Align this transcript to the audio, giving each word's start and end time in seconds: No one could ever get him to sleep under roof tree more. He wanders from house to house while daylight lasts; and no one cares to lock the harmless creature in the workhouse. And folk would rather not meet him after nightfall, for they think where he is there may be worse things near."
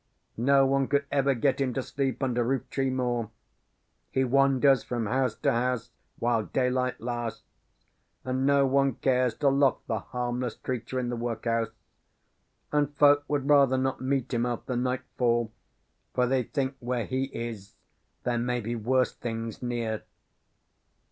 No 0.37 0.65
one 0.65 0.87
could 0.87 1.05
ever 1.11 1.35
get 1.35 1.61
him 1.61 1.75
to 1.75 1.83
sleep 1.83 2.23
under 2.23 2.43
roof 2.43 2.67
tree 2.71 2.89
more. 2.89 3.29
He 4.09 4.23
wanders 4.23 4.83
from 4.83 5.05
house 5.05 5.35
to 5.35 5.51
house 5.51 5.91
while 6.17 6.45
daylight 6.45 6.99
lasts; 6.99 7.43
and 8.25 8.43
no 8.43 8.65
one 8.65 8.95
cares 8.95 9.35
to 9.35 9.49
lock 9.49 9.85
the 9.85 9.99
harmless 9.99 10.55
creature 10.55 10.99
in 10.99 11.09
the 11.09 11.15
workhouse. 11.15 11.69
And 12.71 12.95
folk 12.97 13.25
would 13.27 13.47
rather 13.47 13.77
not 13.77 14.01
meet 14.01 14.33
him 14.33 14.43
after 14.43 14.75
nightfall, 14.75 15.51
for 16.15 16.25
they 16.25 16.45
think 16.45 16.77
where 16.79 17.05
he 17.05 17.25
is 17.25 17.75
there 18.23 18.39
may 18.39 18.59
be 18.59 18.75
worse 18.75 19.13
things 19.13 19.61
near." 19.61 20.01